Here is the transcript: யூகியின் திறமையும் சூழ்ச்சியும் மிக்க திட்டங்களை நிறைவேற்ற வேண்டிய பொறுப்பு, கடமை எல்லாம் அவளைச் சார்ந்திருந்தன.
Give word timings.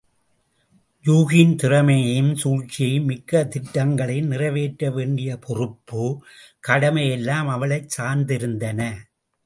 யூகியின் 1.05 1.55
திறமையும் 1.55 2.35
சூழ்ச்சியும் 2.35 3.05
மிக்க 3.05 3.43
திட்டங்களை 3.43 4.21
நிறைவேற்ற 4.21 4.91
வேண்டிய 4.91 5.37
பொறுப்பு, 5.37 6.23
கடமை 6.59 7.09
எல்லாம் 7.09 7.47
அவளைச் 7.47 7.99
சார்ந்திருந்தன. 7.99 8.91